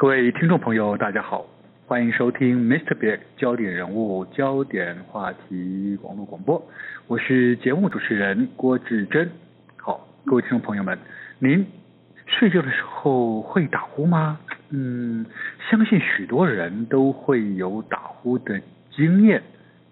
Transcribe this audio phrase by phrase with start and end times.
[0.00, 1.44] 各位听众朋友，大家好，
[1.86, 2.94] 欢迎收听 Mr.
[2.94, 6.66] Big 焦点人物、焦点话题网络广播，
[7.06, 9.30] 我是节目主持人郭志珍。
[9.76, 10.98] 好，各位听众朋友们，
[11.38, 11.66] 您
[12.24, 14.40] 睡觉的时候会打呼吗？
[14.70, 15.26] 嗯，
[15.70, 18.58] 相信许多人都会有打呼的
[18.96, 19.42] 经验，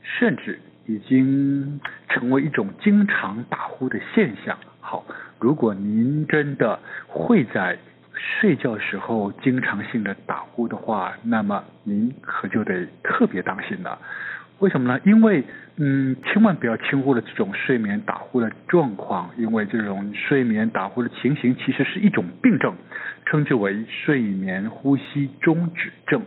[0.00, 1.78] 甚至已经
[2.08, 4.56] 成为一种经常打呼的现象。
[4.80, 5.04] 好，
[5.38, 7.78] 如果您真的会在
[8.18, 13.98] 睡觉时候经常性的打呼的话，那么您可就得特别当心了。
[14.58, 15.00] 为什么呢？
[15.04, 15.44] 因为
[15.76, 22.74] 嗯，千万不要轻忽了这种睡眠打呼的状况，因为这种睡眠打呼的情形其实是一种病症，
[23.24, 26.20] 称之为睡眠呼吸中止症。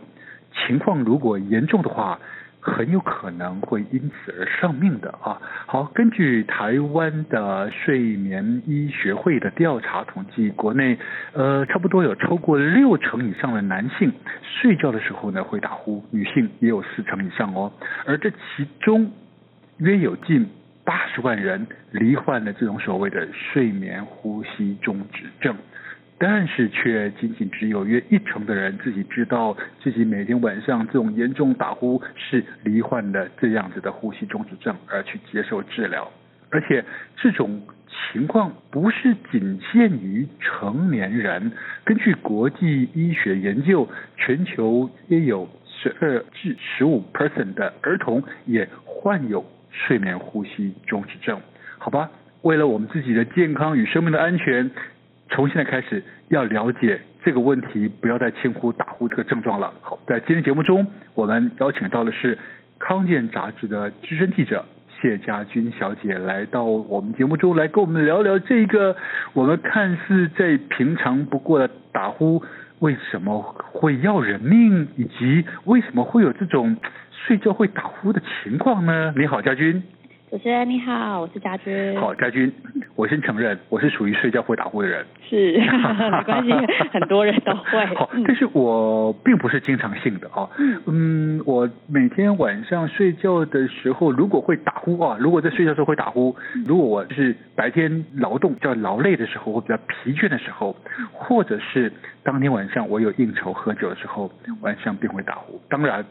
[0.66, 2.18] 情况如果严重的话，
[2.64, 5.36] 很有可能会因此而丧命的啊！
[5.66, 10.96] 好，根据台湾的睡眠医学会的调查统计，国内
[11.32, 14.12] 呃差不多有超过六成以上的男性
[14.44, 17.72] 睡觉的时候呢会打呼，女性也有四成以上哦。
[18.06, 19.10] 而这其中
[19.78, 20.48] 约有近
[20.84, 25.56] 八十万人罹患了这种所谓的睡眠呼吸中止症。
[26.24, 36.08] 但是却仅仅只有约一成的人自己知道自己每天晚上这种严重打呼是罹患了这样子的呼吸中止症而去接受治疗，
[36.50, 36.84] 而且
[37.16, 41.50] 这种情况不是仅限于成年人。
[41.82, 51.40] 根据国际医学研究，全球约有十二至十五 percent 的儿童也患有睡眠呼吸中止症。
[51.78, 52.08] 好吧，
[52.42, 54.70] 为了我们自己的健康与生命的安全。
[55.34, 59.72] 从现在开始要了解这个问题，不要再轻忽打呼这个症状了。
[59.80, 62.38] 好，在今天节目中，我们邀请到的是
[62.78, 64.64] 康健杂志的资深记者
[65.00, 68.94] 谢家军小姐，来到我们节目中来跟我们聊聊这个
[69.32, 72.42] 我们看似再平常不过的打呼，
[72.80, 73.40] 为什么
[73.72, 76.76] 会要人命，以及为什么会有这种
[77.10, 79.14] 睡觉会打呼的情况呢？
[79.16, 79.82] 你好，家军。
[80.32, 82.00] 主持人你好，我是佳君。
[82.00, 82.50] 好，佳君，
[82.96, 85.04] 我先承认我是属于睡觉会打呼的人。
[85.28, 86.50] 是， 没关系，
[86.90, 87.84] 很多人都会。
[87.94, 90.48] 好，但是我并不是经常性的啊。
[90.56, 90.80] 嗯。
[90.86, 96.34] 嗯，我每天晚上睡觉的时候，如果会打呼啊，如果在睡觉的时候会打呼，
[96.66, 100.74] 如果我就是白天劳动比较劳累的时候，或比较疲倦的时候，
[101.12, 101.92] 或者是
[102.22, 104.32] 当天晚上我有应酬喝酒的时候，
[104.62, 105.60] 晚上便会打呼。
[105.68, 106.02] 当然，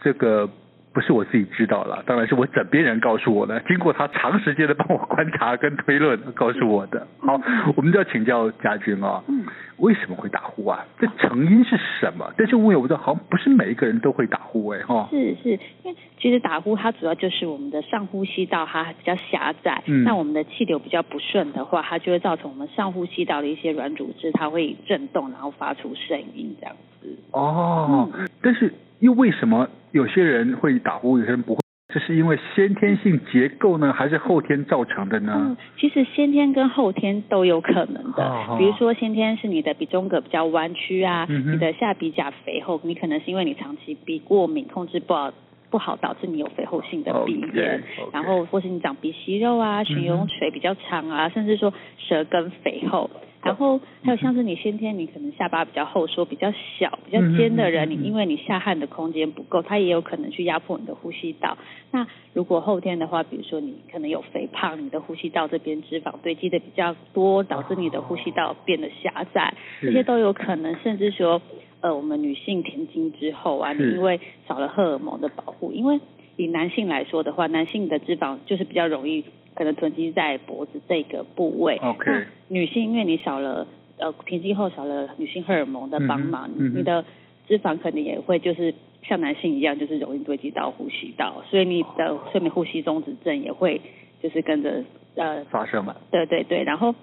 [0.00, 0.50] 这个。
[0.92, 7.06] 不是我自己知道了，当然是我枕边人告诉我的，经过他长时间的帮我观察跟推论告诉我的。
[7.20, 7.40] 好，
[7.76, 9.44] 我们就要请教佳君啊，嗯，
[9.76, 10.84] 为什么会打呼啊？
[10.98, 12.32] 这成因是什么？
[12.36, 15.06] 但是我也不知道，好像不是每一个人都会打呼哎哈。
[15.12, 15.50] 是是，
[15.84, 27.16] 因为其实打呼它主要就是我们的上呼吸道它比较狭窄，嗯，那我们的气流比较不顺的话，它就会造成我们上呼吸道的一些软组织它会震动，然后发出声音这样子。
[27.30, 28.74] 哦，嗯，但是。
[29.00, 31.60] 又为什么有些人会打呼，有些人不会？
[31.92, 35.32] 这是因为先天性结构呢，还是后天造成的呢？
[35.36, 38.56] 嗯，其实先天跟后天都有可能的。
[38.58, 45.32] 比如说先天是你的鼻中隔比较弯曲啊，嗯、你的下鼻甲肥厚，你可能是因为你长期鼻过敏控制不好，
[45.68, 47.50] 不好导致你有肥厚性的鼻炎。
[47.50, 48.12] Okay, okay.
[48.12, 53.10] 然后或是你长鼻息肉啊，悬雍垂比较长啊，嗯、甚至说舌根肥厚。
[53.42, 61.56] 然后还有像是你先天你可能下巴比较后缩、比较小、比较尖的人，你因为你下汗的空间不够，它也有可能去压迫你的呼吸道。
[61.90, 70.76] 那如果后天的话，比如说你可能有肥胖，你的呼吸道这边脂肪堆积的比较多，导致你的呼吸道变得狭窄，这些都有可能。
[70.82, 71.40] 甚至说，
[71.80, 75.98] 呃，我们女性停经之后啊，你因为少了荷尔蒙的保护，因为
[76.36, 79.24] 以男性来说的话，男性的脂肪就是比较容易。
[79.60, 81.76] 可能囤积在脖子这个部位。
[81.82, 82.24] OK。
[82.48, 83.66] 女性因为你少了
[83.98, 87.04] 呃停经后少了女性荷尔蒙的帮忙，嗯嗯、你的
[87.46, 93.82] 脂肪可能也会就是像男性一样，就是容易堆积到呼吸道，所以你的睡眠呼吸中止症也会
[94.22, 94.82] 就是跟着
[95.14, 95.94] 呃发生嘛。
[96.10, 96.94] 对对对，然后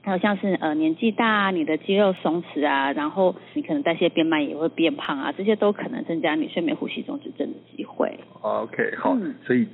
[0.00, 8.18] 还有像是呃年纪大，你的肌肉松弛啊，然后你可能代谢变慢也会变胖啊，这些都可能增加你睡眠呼吸中止症的机会。
[8.40, 9.68] OK，好，嗯、所以。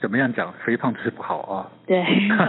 [0.00, 0.50] 怎么样讲？
[0.64, 1.70] 肥胖就是不好啊。
[1.86, 2.02] 对，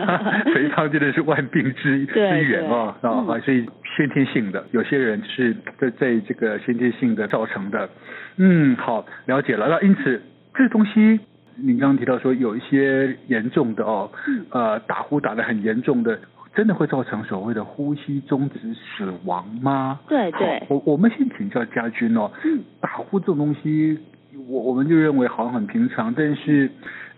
[0.56, 3.25] 肥胖真的是万病之 之源啊啊！
[3.44, 3.68] 所以
[3.98, 7.89] 先天性的，有些人是在在这个先天性的造成的。
[8.38, 9.68] 嗯，好，了解了。
[9.68, 10.21] 那因此，
[10.53, 11.19] 这东西
[11.57, 14.09] 您刚刚提到说有一些严重的哦，
[14.51, 16.18] 呃，打呼打得很严重的，
[16.56, 20.00] 真的会造成所谓的呼吸中止死亡吗？
[20.07, 20.63] 对对。
[20.69, 22.31] 我我们先请教家军哦，
[22.80, 24.00] 打呼这种东西，
[24.47, 26.71] 我我们就认为好像很平常，但是。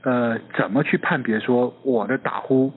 [0.03, 2.71] 呃，怎么去判别说我的打呼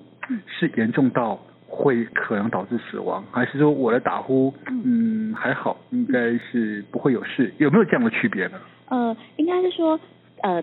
[0.47, 7.53] 是严重到会可能导致死亡，还是说我的打呼嗯还好，应该是不会有事？
[7.59, 8.59] 有没有这样的区别呢？
[8.89, 9.99] 呃，应该是说
[10.43, 10.63] 呃。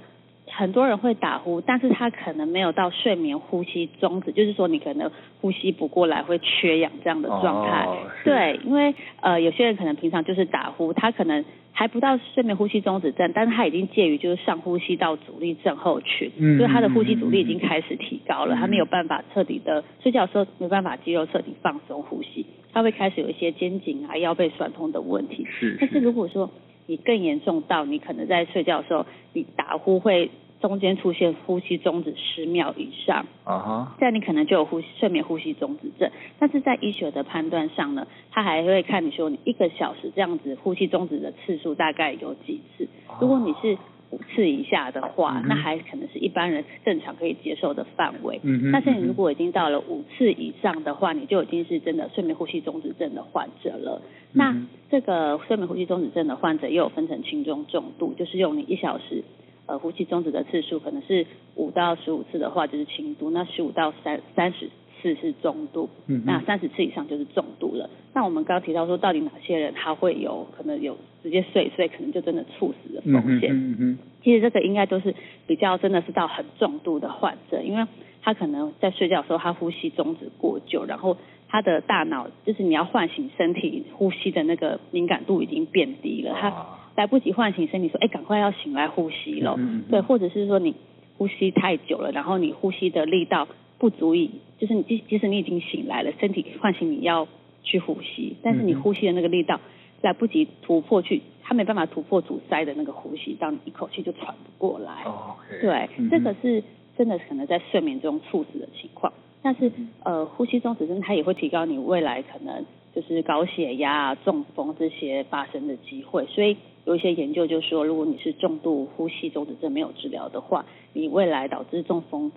[0.55, 5.09] 很多人会打呼，但是他可能没有到睡眠呼吸终止，就是说你可能
[5.41, 7.85] 呼吸不过来会缺氧这样的状态。
[7.85, 25.47] 哦、对，因为呃有些人可能平常就是打呼，他可能还不到睡眠呼吸终止症，但是他已经介于就是上呼吸道阻力症候群，嗯、就是他的呼吸阻力已经开始提高了，嗯、他没有办法彻底的睡觉的时候没办法肌肉彻底放松呼吸，他会开始有一些肩颈啊腰背酸痛的问题。
[25.49, 25.77] 是，是。
[25.81, 26.51] 但是如果说
[26.85, 30.31] 你更严重到你可能在睡觉的时候你打呼会。
[30.61, 36.09] 中间出现呼吸终止十秒以上，啊哈，这样你可能就有呼吸睡眠呼吸终止症。
[36.39, 42.87] 但是在医学的判断上呢，他还会看你说你一个小时这样子呼吸终止的次数大概有几次。
[43.19, 43.77] 如果你是
[44.13, 48.39] 五次以下的话，嗯、那还可能是一般人正常可以接受的范围。
[48.43, 54.01] 嗯哼，但是你如果已经到了五次以上的话，你就已经是真的睡眠呼吸中止症的患者了。
[54.33, 59.23] 嗯、那这个睡眠呼吸中止症的患者又有分成轻中重度，就是用你一小时。
[59.65, 61.25] 呃，呼吸中止的次数可能是
[61.55, 64.69] 五到十五次的话，就是轻度；那十五到三三十
[65.03, 67.89] 次是中度，嗯，那三十次以上就是重度了。
[68.13, 73.51] 那我们刚刚提到说，到底哪些人他会有可能有直接睡睡，可能就真的猝死的风险？
[73.51, 73.97] 嗯嗯嗯。
[74.23, 75.13] 其实这个应该都是
[75.45, 77.85] 比较真的是到很重度的患者，因为
[78.21, 81.17] 他可能在睡觉的时候他呼吸终止过久，然后
[81.49, 86.79] 他的大脑就是你要唤醒身体呼吸的那个敏感度已经变低了，他。
[86.95, 89.55] 来不及唤醒身体，说：“哎，赶快要醒来呼吸了。
[89.57, 90.75] 嗯嗯”对，或者是说你
[91.17, 93.47] 呼吸太久了，然后你呼吸的力道
[93.83, 97.27] 不足以，就是你即即使你已经醒来了，身体唤醒你要
[97.63, 99.59] 去呼吸，但是你呼吸的那个力道
[100.01, 105.03] 来不及突破去，它没办法突破阻塞的那个呼吸道，你一口气就喘不过来。
[105.03, 106.63] 哦 okay, 对，嗯、这个是
[106.97, 109.11] 真的可能在睡眠中猝死的情况。
[109.41, 109.69] 但是
[110.03, 112.65] 呃，呼吸中止症它也会提高你未来可能
[112.95, 116.55] 就是高血压、中风这些发生的机会，所以。
[116.85, 122.29] 有一些研究就说，如果你是重度呼吸中止症没有治疗的话，你未来导致中风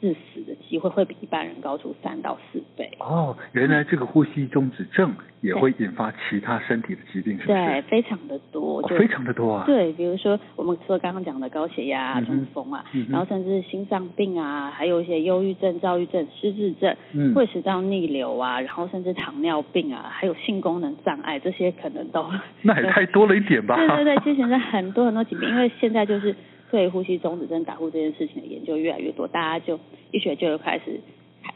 [0.00, 2.90] 致死的机会会比一般人高出三到四倍。
[2.98, 7.58] 哦，原来这个呼吸中止症也会引发其他身体的疾病，是不是？
[7.58, 9.64] 对，非常的多，哦，非常的多啊。
[9.66, 22.26] 对，比如说我们说刚刚讲的高血压、中风啊，然后甚至心脏病啊，还有一些忧郁症、躁郁症、失智症、嗯、胃食道逆流啊，然后甚至糖尿病啊，还有性功能障碍，这些可能都
[22.62, 23.76] 那也太多了一点吧？
[23.96, 26.34] 对对对，其实现在很多很多疾病，因为现在就是。
[26.74, 29.78] 对呼吸中止症打呼这件事情的研究越来越多，大家就
[30.10, 30.98] 医学就开始，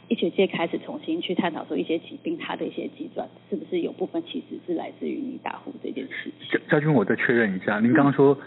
[0.06, 6.60] 医学界开始重新去探讨说一些疾病它的一些机转是不是有部分其实是来自于你打呼这件事情。
[6.70, 8.38] 嘉君，我再确认一下，您刚刚说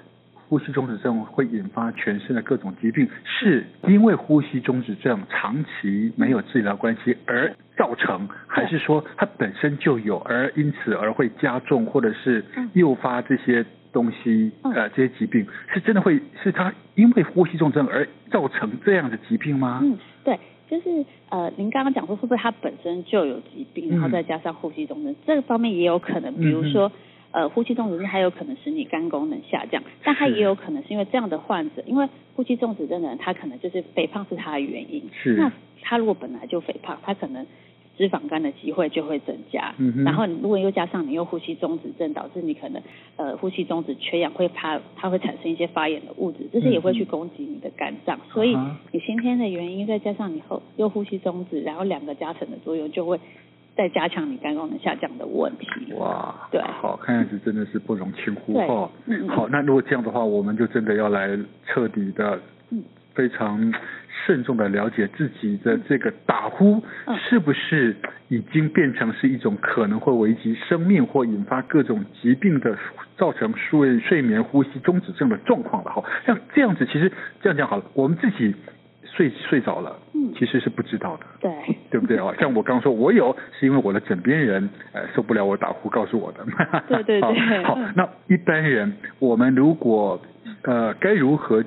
[0.48, 13.66] 呼吸中止症会引发全身的各种疾病，是因为呼吸中止症长期没有治疗关系而造成，还是说它本身就有而因此而会加重或者是诱发这些？
[13.92, 19.80] 东西，呃，这些疾病是真的会是他因为呼吸重症而造成这样的疾病吗？
[19.84, 20.40] 嗯，对，
[20.70, 26.34] 就是呃，您刚刚讲说会不会他本身就有疾病，然后再加上呼吸重症，嗯、这个方面也有可能。
[26.36, 26.92] 比如说，
[27.32, 35.04] 嗯、呃，呼吸中止症还有可能使你肝功能下降，但他也有可能是因为这样的患者，因为呼吸中止症的人，他可能就是肥胖是他的原因。
[35.12, 35.34] 是。
[35.34, 37.46] 那他如果本来就肥胖，他可能。
[38.02, 42.82] 脂肪肝的机会就会增加，嗯、哼然后如果又加上你又呼吸中止症，导致你可能
[43.16, 48.58] 呃呼吸中止缺氧，会怕它会产生一些发炎的物质，这些也会去攻击你的肝脏，嗯、所以
[48.92, 53.20] 你先天的原因再加上你后又呼吸中止，然后两个加成的作用，就会
[53.76, 55.94] 再加强你肝功能下降的问题。
[55.94, 58.90] 哇，对，好，看样子真的是不容轻忽哈。
[59.06, 62.42] 嗯、好，那如果这样的话，我们就真的要来彻底的，
[62.72, 63.72] 嗯，非常。
[64.26, 66.84] 慎重的了解自己的这个打呼
[67.30, 67.96] 是不是
[68.28, 72.78] 已经变成是一种可能会危及生命或引发各种疾病的
[73.18, 76.04] 造成睡睡眠呼吸中止症的状况了哈。
[76.26, 78.54] 像这样子，其实这样讲好了，我们自己
[79.04, 81.52] 睡睡着了，嗯，其实是不知道的，对，
[81.90, 82.34] 对不对啊？
[82.40, 86.46] 像我刚刚说我有，是因为我的枕边人呃受不了我打呼告诉我的，
[86.88, 87.64] 对对对。
[87.64, 90.22] 好，那一般人我们如果
[90.64, 91.64] 呃该如何？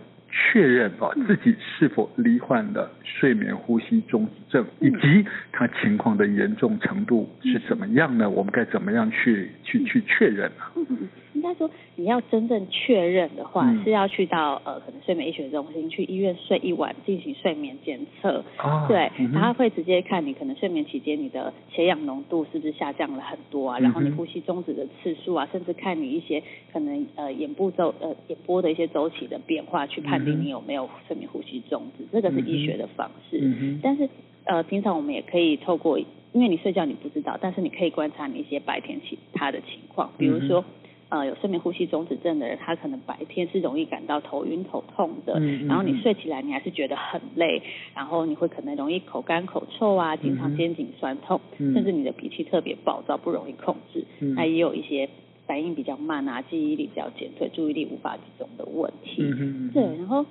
[0.54, 8.30] 确认啊自己是否罹患了睡眠呼吸中止症，以及他情况的严重程度是怎么样呢？
[8.30, 10.62] 我们该怎么样去去去确认呢？
[10.76, 10.96] 应
[11.44, 18.42] 该说，你要真正确认的话，嗯、是要去到呃，可能睡眠医学中心去医院睡一晚，进行睡眠检测。
[18.58, 32.04] 哦、对，嗯、然后会直接看你可能睡眠期间你的血氧浓度是不是下降了很多啊，然后你呼吸中止的次数啊，甚至看你一些可能呃眼部周呃眼波的一些周期的变化，去判定你有没有睡眠呼吸中止。
[32.10, 33.38] 这个是医学的方式。
[33.42, 34.08] 嗯、哼但是
[34.44, 40.60] 呃，平常我们也可以透过，因为你睡觉你不知道，但是你可以观察你一些白天其他的情况，比如说。
[40.60, 40.64] 嗯
[41.10, 47.62] 呃，有睡眠呼吸中止症的人，他可能白天是容易感到头晕头痛的，嗯嗯、然后你睡起来你还是觉得很累，
[47.94, 54.04] 然后你会可能容易口干口臭啊，经常肩颈酸痛，嗯、甚至你的脾气特别暴躁，不容易控制。
[54.34, 55.08] 那、嗯、也有一些
[55.46, 59.22] 反应比较慢啊，记忆力比较减退，注意力无法集中的问题。
[59.72, 60.24] 对，然后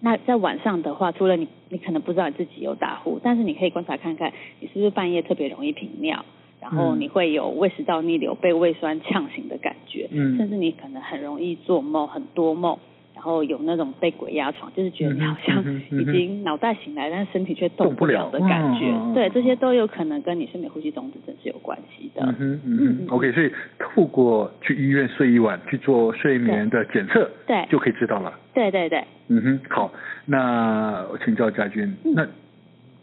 [0.00, 6.24] 那在晚上的话，除了你你可能不知道你自己有打呼，但是你可以观察看看，你是不是半夜特别容易频尿。
[6.60, 12.78] 然后你会有胃食道逆流、被胃酸呛醒的感觉，嗯，甚至你可能很容易做梦，很多梦，
[13.14, 18.92] 然后有那种被鬼压床，就是觉得你好像已经脑袋醒来，但是身体却动不了的感觉。
[19.14, 22.22] 对，这些都有可能跟你睡眠呼吸中止症是有关系的。
[22.24, 23.06] 嗯哼嗯嗯。
[23.08, 28.32] OK，所以透过去医院睡一晚去做睡眠的检测，对，就可以知道了。
[28.54, 29.04] 对对对。
[29.28, 29.92] 嗯哼，好，
[30.26, 32.26] 那我请教家军，那。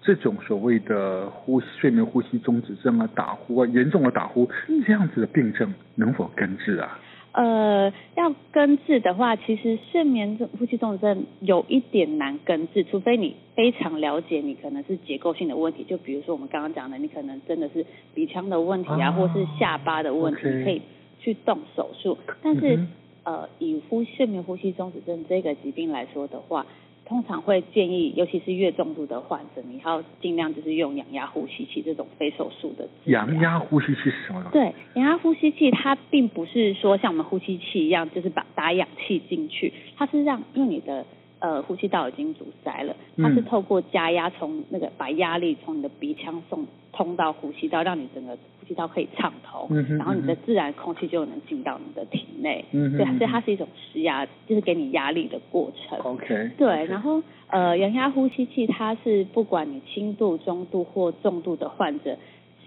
[0.10, 4.50] 这种所谓的呼吸睡眠呼吸中止症啊，打呼啊，严重的打呼，
[4.84, 7.00] 这样子的病症能否根治啊？
[7.34, 17.86] 呃，要根治的话，其实睡眠呼吸中止症有一点难根治，除非你非常了解你可能是结构性的问题，就比如说我们刚刚讲的，你可能真的是
[18.16, 20.82] 鼻腔的问题啊，啊或是下巴的问题.可以
[21.20, 22.18] 去动手术。
[22.42, 22.88] 但是、嗯、
[23.26, 26.66] 呃，以呼睡眠呼吸中止症这个疾病来说的话。
[27.10, 32.88] 通常会建议，尤其是越重度的患者，你要尽量就是用氧压呼吸器这种非手术的。
[33.06, 34.46] 氧压呼吸器是什么？
[34.52, 41.04] 对，氧压呼吸器它并不是说像我们呼吸器一样，就是把打氧气进去，它是让因为你的
[41.40, 48.38] 呃呼吸道已经阻塞了，它是透过加压从那个把压力从你的鼻腔送通到呼吸道，让你整个。
[48.62, 49.68] 呼吸道可以畅通，
[49.98, 55.98] 然后你的自然空气就能进到你的体内，嗯，对，所以它是一种施压，就是给你压力的过程。
[56.02, 62.16] OK，对.然后呃，氧压呼吸器它是不管你轻度、中度或重度的患者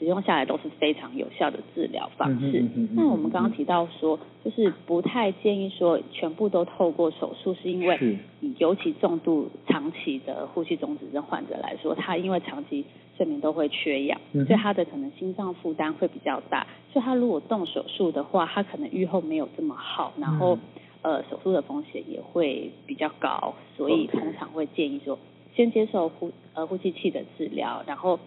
[0.02, 2.64] 使用下来都是非常有效的治疗方式。
[2.96, 12.84] 那我们刚刚提到说，就是不太建议说全部都透过手术，是因为以尤其重度、长期的呼吸中止症患者来说，他因为长期
[13.16, 20.58] 睡眠都会缺氧，所以他的可能心脏负担会比较大，所以他如果动手术的话，他可能愈后没有这么好，然后
[21.02, 25.16] 呃手术的风险也会比较高，所以通常会建议说
[25.54, 28.18] 先接受呼呃呼吸器的治疗，然后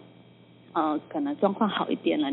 [0.72, 2.30] 呃可能状况好一点了。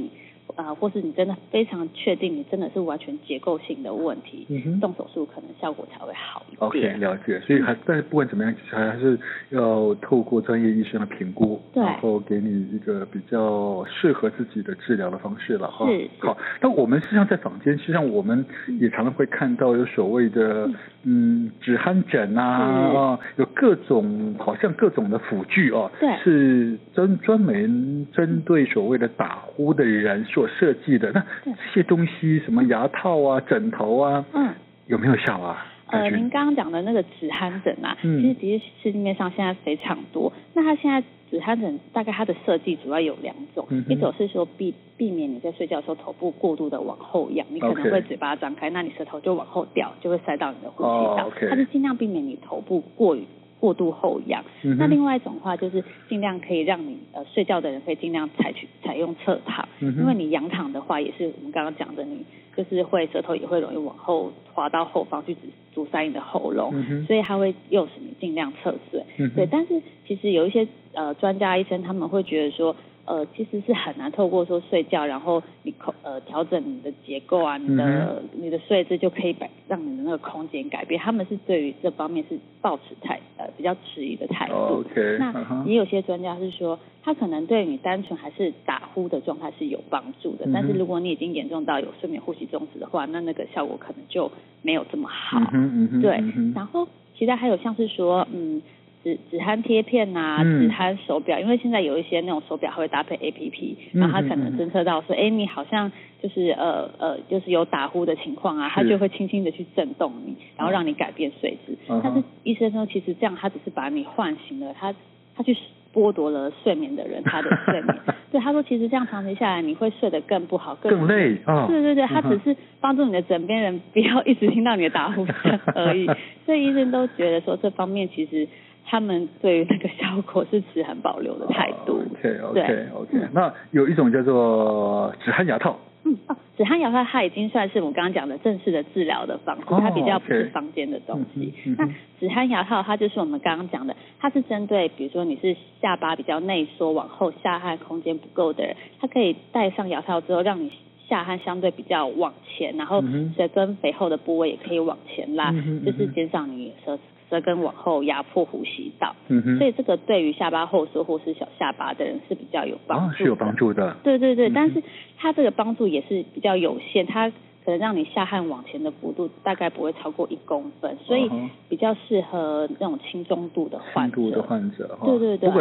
[0.56, 6.94] 啊、呃，或是你真的非常确定你真的是完全结构性的问题，嗯，动手术可能效果才会好一点。
[6.94, 7.40] OK，了解。
[7.42, 9.18] 所以还但是不管怎么样，其实还是
[9.50, 15.88] 要透过专业医生的评估，对，然后给你一个比较适合自己的治疗的方式了哈。
[15.88, 16.08] 是。
[16.20, 18.46] 好，那我们实际上在坊间，实际上我们
[18.80, 20.70] 也常常会看到有所谓的
[21.04, 34.52] 嗯止鼾枕啊，啊，有各种好像各种的辅具哦，对，是专专门针对所谓的打呼的人所设计的，那这些东西什么牙套啊、枕头啊，嗯，
[34.88, 35.68] 有没有效啊？
[35.88, 40.34] 呃，您刚刚讲的那个止鼾枕啊，嗯、其实其实市面上现在非常多。
[40.56, 51.28] 那它现在止鼾枕大概它的设计主要有两种，嗯、一种是说避避免你在睡觉的时候头部过度的往后仰，你可能会嘴巴张开，那你舌头就往后掉，就会塞到你的呼吸道。
[51.28, 53.24] 哦 okay、它是尽量避免你头部过于。
[53.63, 62.25] 过度后仰，嗯，那另外一种话就是尽量可以让你呃睡觉的人可以尽量采取采用侧躺，嗯，因为你仰躺的话也是我们刚刚讲的，你
[62.58, 65.39] 就是会舌头也会容易往后滑到后方去阻
[65.74, 69.48] 阻塞你的喉咙，嗯，所以它会诱使你尽量侧睡，嗯，对。
[69.50, 72.75] 但是其实有一些呃专家医生他们会觉得说。
[73.06, 81.00] 呃，其实是很难透过说睡觉，然后你空呃调整你的结构啊，你的、嗯、你的睡姿就可以把让你的那个空间改变。
[81.02, 84.54] 他们是对于这方面是抱持态呃比较迟疑的态度。
[84.54, 84.86] Oh.
[85.20, 94.32] 那也有些专家是说，他可能对你单纯还是打呼的状态是有帮助的，嗯、但是如果你已经严重到有睡眠呼吸中止的话，那那个效果可能就
[94.62, 95.40] 没有这么好。
[95.52, 98.62] 嗯嗯、对、嗯，然后其他还有像是说，嗯。
[99.04, 105.92] 止止鼾贴片啊，止鼾手表，因为现在有一些那种手表会搭配 APP，然后它可能侦测到说，哎，你好像
[106.22, 111.78] 就是呃呃，就是有打呼的情况啊，它就会轻轻的去震动你，然后让你改变睡姿。
[112.02, 114.96] 但是医生说，其实这样他只是把你唤醒了，他
[115.36, 115.54] 他去
[115.94, 117.96] 剥夺了睡眠的人他的睡眠。
[118.32, 121.68] 对，他说其实这样长期下来你会睡得更不好，更更累啊。
[121.68, 126.08] 对对对，他只是帮助你的枕边人不要一直听到你的打呼声而已。
[126.46, 128.48] 所以医生都觉得说这方面其实。
[128.86, 132.02] 他们对于那个效果是持很保留的态度。
[132.12, 135.80] OK OK OK，那有一种叫做止鼾牙套。
[136.06, 141.46] 嗯哦，止鼾牙套它已经算是我们刚刚讲的正式的治疗的方式，它比较不是房间的东西。
[141.46, 141.88] 哦 okay 嗯、那
[142.20, 150.70] 止鼾牙套它就是我们刚刚讲的，它是针对比如说你是下巴比较内缩、往后下颌空间不够的人，它可以戴上牙套之后，让你
[151.08, 153.02] 下颌相对比较往前，然后
[153.38, 157.00] 舌根肥厚的部位也可以往前拉，嗯、就是减少你舌。
[157.34, 163.98] 舌根往后压迫呼吸道，嗯哼，所以这个对于下巴后缩或是小下巴的人是比较有帮助是有帮助的。
[164.04, 164.84] 对对对，嗯、但是
[165.18, 167.28] 它这个帮助也是比较有限，它
[167.66, 171.28] 可能让你下汗往前的幅度大概不会超过一公分，所以
[171.70, 174.16] 比较适合那种轻中度的患者。
[174.16, 175.50] 轻度的患者，对对对。
[175.50, 175.58] 不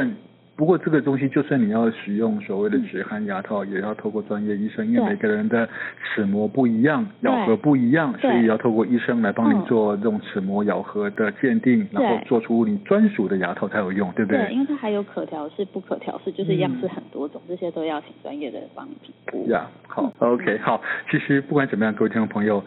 [0.66, 5.68] 过这个东西，就算你要使用所谓的止鼾牙套，嗯、也要透过专业医生，因为每个人的
[6.04, 14.47] 齿模不一样，咬合不一样，所以要透过医生来帮你做这种齿模咬合的鉴定，然后做出你专属的牙套才有用，对不对？
[14.47, 19.50] 对，因为它还有可调式、不可调式，就是样式很多种，嗯、这些都要请专业的帮你评估。
[19.50, 20.80] 呀好，OK，好。
[21.11, 22.62] 其实不管怎么样，各位听众朋友。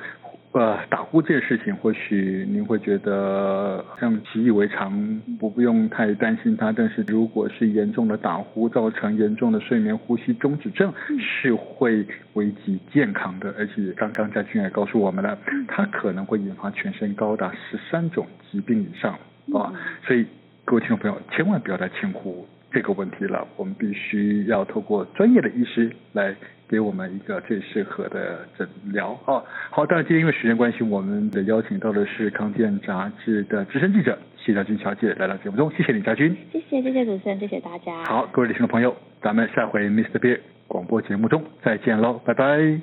[0.57, 6.71] 呃，打呼这件事情，或许您会觉得像习以为常，不不用太担心它。
[6.71, 13.53] 但是如果是严重的打呼，造成严重的睡眠呼吸中止症，是会危及健康的。
[13.57, 19.11] 而且刚刚嘉俊也告诉我们了，它可能会引发全身高达十三种疾病以上
[19.53, 19.73] 啊。
[20.07, 20.25] 所以
[20.63, 23.45] 各位听众朋友，千万不要再轻忽这个问题了。
[23.57, 26.33] 我们必须要透过专业的医师来。
[26.67, 29.43] 给我们一个最适合的诊疗啊！
[29.69, 36.35] 好，当然今天因为时间关系，我们的邀请到的是康健杂志的资深记者谢家军小姐来到节目中，谢谢李家军。
[36.51, 38.03] 谢谢，谢谢主持人，谢谢大家。
[38.05, 40.19] 好，各位听众朋友，咱们下回 Mr.
[40.19, 42.79] Bear 广播节目中再见喽，拜拜。